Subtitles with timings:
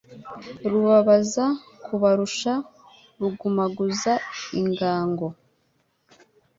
[0.69, 1.45] Rubabaza
[1.85, 2.53] kubarusha,
[3.19, 4.13] rugumaguza
[4.59, 5.27] ingango